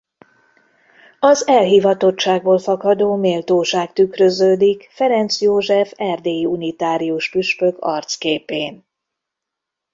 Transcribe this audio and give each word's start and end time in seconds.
Az 1.19 1.47
elhivatottságból 1.47 2.59
fakadó 2.59 3.15
méltóság 3.15 3.93
tükröződik 3.93 4.87
Ferencz 4.91 5.41
József 5.41 5.91
erdélyi 5.95 6.45
unitárius 6.45 7.29
püspök 7.29 7.75
arcképén. 7.79 8.85